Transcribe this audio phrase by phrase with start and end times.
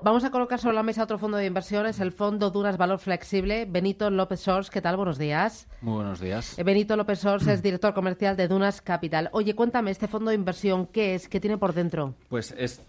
[0.00, 3.64] Vamos a colocar sobre la mesa otro fondo de inversiones, el Fondo Duras Valor Flexible.
[3.64, 4.96] Benito López Sors, ¿qué tal?
[4.96, 5.66] Buenos días.
[5.80, 6.56] Muy buenos días.
[6.56, 9.28] Eh, Benito López Sors es director comercial de Dunas Capital.
[9.32, 11.28] Oye, cuéntame, este fondo de inversión, ¿qué es?
[11.28, 12.14] ¿Qué tiene por dentro?
[12.28, 12.80] Pues es,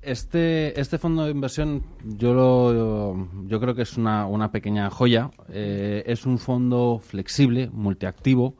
[0.00, 5.32] este, este fondo de inversión yo, lo, yo creo que es una, una pequeña joya.
[5.48, 8.54] Eh, es un fondo flexible, multiactivo,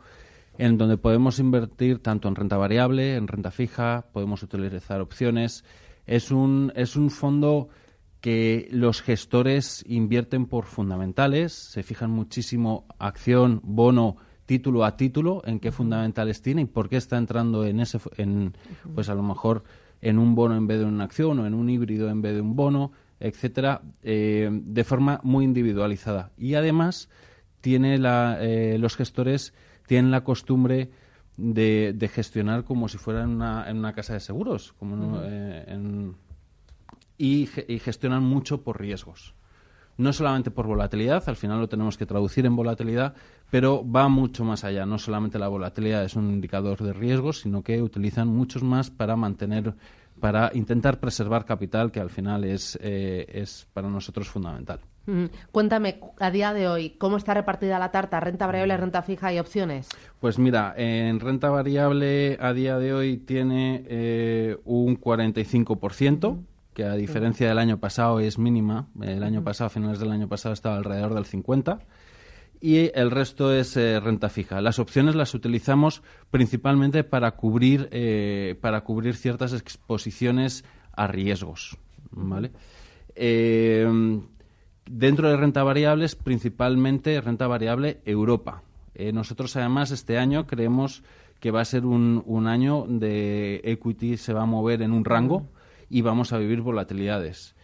[0.59, 5.65] en donde podemos invertir tanto en renta variable, en renta fija, podemos utilizar opciones.
[6.07, 7.69] Es un, es un fondo
[8.25, 15.61] que los gestores invierten por fundamentales, se fijan muchísimo acción, bono, título a título, en
[15.61, 18.57] qué fundamentales tiene y por qué está entrando en ese, en,
[18.95, 19.65] pues a lo mejor
[20.01, 22.41] en un bono en vez de una acción o en un híbrido en vez de
[22.41, 26.33] un bono, etcétera, eh, de forma muy individualizada.
[26.39, 27.11] Y además
[27.61, 29.53] tiene la, eh, los gestores
[29.87, 30.89] tienen la costumbre
[31.37, 36.15] de, gestionar como si fuera en una, en una casa de seguros, como en
[37.19, 39.35] y, gestionan mucho por riesgos.
[39.97, 43.15] No solamente por volatilidad, al final lo tenemos que traducir en volatilidad,
[43.51, 44.87] pero va mucho más allá.
[44.87, 49.15] No solamente la volatilidad es un indicador de riesgos, sino que utilizan muchos más para
[49.15, 49.75] mantener,
[50.19, 54.81] para intentar preservar capital, que al final es, eh, es para nosotros fundamental.
[55.53, 58.21] Cuéntame, a día de hoy, ¿cómo está repartida la tarta?
[58.21, 59.89] ¿Renta variable, renta fija y opciones?
[60.19, 66.39] Pues mira, en renta variable a día de hoy tiene eh, un 45%
[66.75, 68.89] que a diferencia del año pasado es mínima.
[69.01, 71.79] El año pasado, a finales del año pasado, estaba alrededor del 50
[72.61, 74.61] y el resto es eh, renta fija.
[74.61, 81.79] Las opciones las utilizamos principalmente para cubrir, eh, para cubrir ciertas exposiciones a riesgos.
[82.11, 82.51] ¿vale?
[83.15, 83.87] Eh,
[84.91, 88.63] dentro de renta variables, principalmente renta variable Europa.
[89.13, 91.03] nosotros, además, este año creemos
[91.41, 95.05] que va a ser un, un año de equity, se va a mover en un
[95.05, 95.49] rango
[95.89, 97.55] y vamos a vivir volatilidades.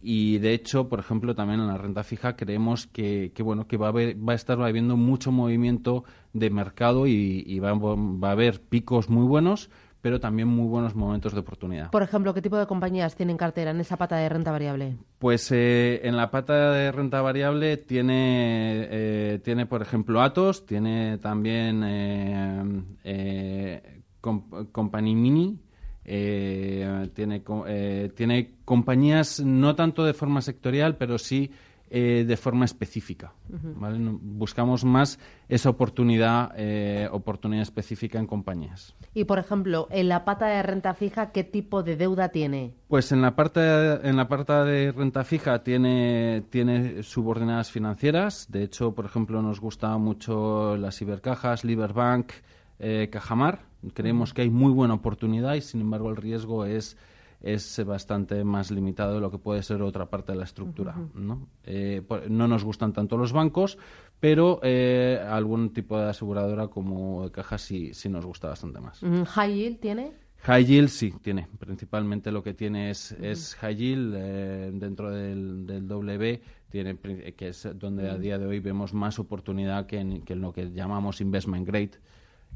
[0.00, 3.86] Y de hecho, por ejemplo, también en la renta fija creemos que, bueno que va
[3.86, 8.60] a, haber, va a estar habiendo mucho movimiento de mercado y, va, va, a haber
[8.60, 9.70] picos muy buenos,
[10.02, 11.90] pero también muy buenos momentos de oportunidad.
[11.90, 14.96] Por ejemplo, ¿qué tipo de compañías tienen cartera en esa pata de renta variable?
[15.18, 21.18] Pues eh, en la pata de renta variable tiene, eh, tiene por ejemplo, Atos, tiene
[21.18, 25.58] también eh, eh Company Mini,
[26.08, 31.50] eh, tiene, eh, tiene compañías no tanto de forma sectorial, pero sí
[31.90, 33.32] eh, de forma específica.
[33.48, 35.18] Buscamos más
[35.48, 36.52] esa oportunidad,
[37.12, 38.94] oportunidad específica en compañías.
[39.14, 42.74] Y, por ejemplo, en la pata de renta fija, ¿qué tipo de deuda tiene?
[42.86, 48.46] Pues en la parte, en la parte de renta fija tiene, tiene subordinadas financieras.
[48.48, 52.32] De hecho, por ejemplo, nos gusta mucho las cibercajas, Liberbank,
[53.10, 53.60] Cajamar
[53.94, 56.96] Creemos que hay muy buena oportunidad y, sin embargo, el riesgo es
[57.42, 60.96] es bastante más limitado de lo que puede ser otra parte de la estructura.
[61.14, 61.48] ¿no?
[61.64, 63.78] Eh, no nos gustan tanto los bancos,
[64.20, 69.00] pero eh, algún tipo de aseguradora como caja sí, sí nos gusta bastante más.
[69.00, 70.12] ¿High yield tiene?
[70.38, 71.48] High yield sí, tiene.
[71.58, 77.48] Principalmente lo que tiene es, es high yield eh, dentro del, del W, tiene, que
[77.48, 80.72] es donde a día de hoy vemos más oportunidad que en, que en lo que
[80.72, 81.92] llamamos investment grade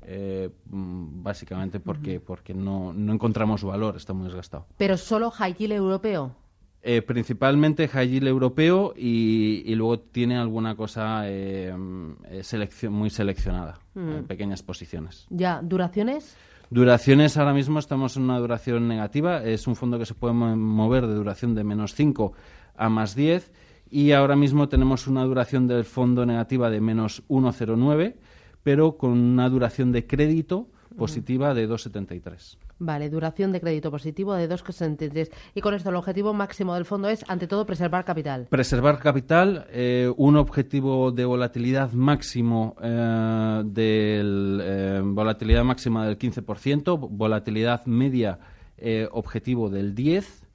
[0.03, 4.67] eh, mm, básicamente porque, porque no, no encontramos valor, está muy desgastado.
[4.77, 6.35] ¿Pero solo high yield europeo?
[6.83, 14.63] Eh, principalmente high yield europeo y, luego tiene alguna cosa eh, muy seleccionada, en pequeñas
[14.63, 15.27] posiciones.
[15.29, 15.61] ¿Ya?
[15.63, 16.37] ¿Duraciones?
[16.71, 19.45] Duraciones ahora mismo estamos en una duración negativa.
[19.45, 22.33] Es un fondo que se puede mover de duración de menos 5
[22.77, 23.53] a más 10
[23.91, 28.15] y ahora mismo tenemos una duración del fondo negativa de menos 1,09
[28.63, 32.59] pero con una duración de crédito positiva de 2,73.
[32.83, 35.31] Vale, duración de crédito positivo de 2,73.
[35.55, 38.47] Y con esto el objetivo máximo del fondo es, ante todo, preservar capital.
[38.49, 47.09] Preservar capital, eh, un objetivo de volatilidad máximo eh, del eh, volatilidad máxima del 15%,
[47.11, 48.39] volatilidad media
[49.11, 50.49] objetivo del 10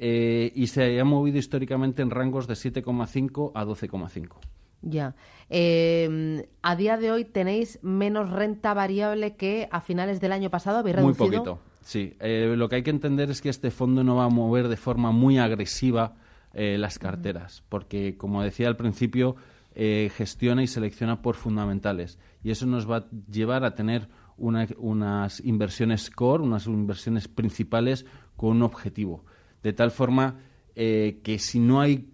[0.00, 4.57] y se ha movido históricamente en rangos de 7,5 a 12,5.
[4.82, 5.14] Ya.
[5.50, 10.78] Em, a día de hoy tenéis menos renta variable que a finales del año pasado.
[10.78, 11.26] ¿Habéis reducido?
[11.26, 12.14] Muy poquito, sí.
[12.20, 14.76] Eh, lo que hay que entender es que este fondo no va a mover de
[14.76, 16.16] forma muy agresiva
[16.54, 19.36] eh, las carteras, porque como decía al principio,
[19.74, 24.08] eh, gestiona y selecciona por fundamentales y eso nos va a llevar a tener
[24.38, 29.24] unas inversiones core, unas inversiones principales con un objetivo,
[29.62, 30.40] de tal forma
[30.74, 32.08] eh, que si no hay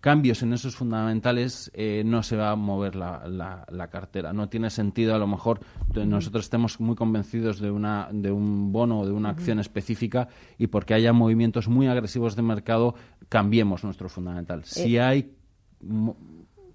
[0.00, 4.32] cambios en esos fundamentales eh, no se va a mover la, cartera.
[4.32, 5.60] No tiene sentido, a lo mejor,
[5.94, 10.68] nosotros estemos muy convencidos de, una, de un bono o de una acción específica y
[10.68, 12.94] porque haya movimientos muy agresivos de mercado,
[13.28, 14.64] cambiemos nuestro fundamental.
[14.64, 15.02] Si eh.
[15.02, 15.32] hay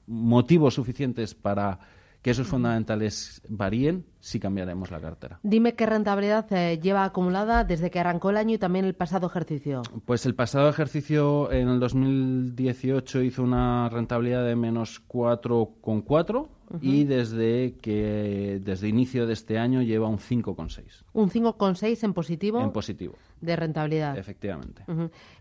[0.08, 1.80] motivos suficientes para
[2.24, 5.40] que esos fundamentales varíen, sí cambiaremos la cartera.
[5.44, 9.28] Dime qué rentabilidad eh, lleva acumulada desde que arrancó el año y también el pasado
[9.28, 9.82] ejercicio.
[10.06, 16.48] Pues el pasado ejercicio en el 2018 hizo una rentabilidad de menos 4,4
[16.82, 21.04] y desde que desde inicio de este año lleva un 5,6.
[21.12, 22.62] Un 5,6 en positivo.
[22.62, 23.16] En positivo.
[23.44, 24.18] De rentabilidad.
[24.18, 24.86] Efectivamente.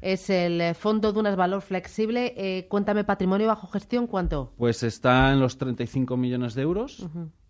[0.00, 2.34] Es el eh, fondo de unas valor flexible.
[2.36, 4.52] Eh, cuéntame, patrimonio bajo gestión, ¿cuánto?
[4.56, 7.06] Pues está en los 35 millones de euros.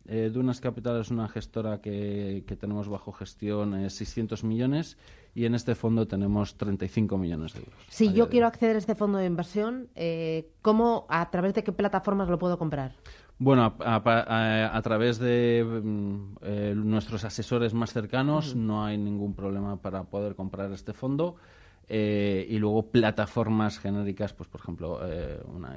[0.06, 4.98] Eh, Dunas Capital es una gestora que, que tenemos bajo gestión 600 millones
[5.34, 7.74] y en este fondo tenemos 35 millones de euros.
[7.88, 9.88] Si yo quiero acceder a este fondo de inversión,
[10.60, 12.96] ¿cómo, a través de qué plataformas lo puedo comprar?
[13.44, 20.04] Bueno, a, través de mm, eh, nuestros asesores más cercanos no hay ningún problema para
[20.04, 21.34] poder comprar este fondo.
[21.88, 25.76] Eh, y luego plataformas genéricas, pues por ejemplo, eh, una,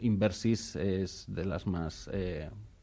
[0.00, 2.10] Inversis es de las más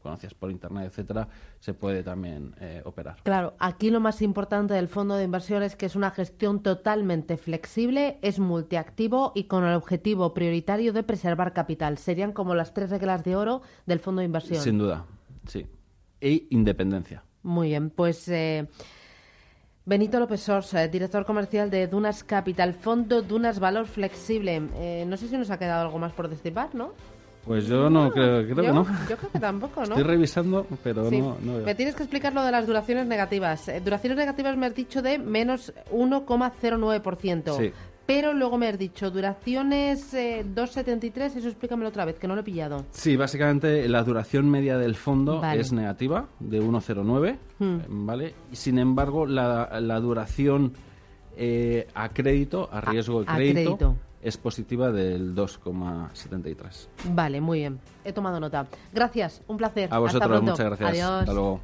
[0.04, 1.26] conocidas por Internet, etcétera,
[1.58, 3.16] se puede también eh, operar.
[3.22, 7.38] Claro, aquí lo más importante del fondo de inversión es que es una gestión totalmente
[7.38, 11.96] flexible, es multiactivo y con el objetivo prioritario de preservar capital.
[11.96, 14.62] Serían como las tres reglas de oro del fondo de inversión.
[14.62, 15.06] Sin duda,
[15.46, 15.66] sí.
[16.20, 17.24] E independencia.
[17.42, 18.28] Muy bien, pues...
[18.28, 18.68] Eh,
[19.86, 24.60] Benito López Sors, eh, director comercial de Dunas Capital, Fondo Dunas Valor Flexible.
[25.06, 26.94] no sé si nos ha quedado algo más por destipar, ¿no?
[27.46, 28.86] Pues yo no, creo, creo que no.
[29.08, 29.96] Yo creo que tampoco, ¿no?
[29.96, 33.68] Estoy revisando, pero no, no Me tienes que explicar lo de las duraciones negativas.
[33.68, 37.56] Eh, duraciones negativas me has dicho de menos 1,09%.
[37.56, 37.72] Sí.
[38.06, 42.42] Pero luego me has dicho duraciones 2,73, eh, eso explícamelo otra vez, que no lo
[42.42, 42.84] he pillado.
[42.90, 48.06] Sí, básicamente la duración media del fondo es negativa, de 1,09, hmm.
[48.06, 48.34] ¿vale?
[48.52, 50.74] Y sin embargo, la, la duración
[51.36, 56.88] eh, a crédito, a riesgo de crédito es positiva del 2,73.
[57.10, 57.78] Vale, muy bien.
[58.04, 58.66] He tomado nota.
[58.92, 59.92] Gracias, un placer.
[59.92, 61.08] A vosotros, muchas gracias.
[61.08, 61.60] Hasta luego.